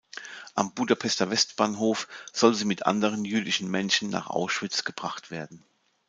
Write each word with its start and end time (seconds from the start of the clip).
Am 0.55 0.73
Budapester 0.73 1.29
Westbahnhof 1.29 2.07
soll 2.33 2.55
sie 2.55 2.65
mit 2.65 2.87
anderen 2.87 3.23
jüdischen 3.23 3.69
Menschen 3.69 4.09
nach 4.09 4.31
Auschwitz 4.31 4.83
gebracht 4.83 5.29
werden. 5.29 5.63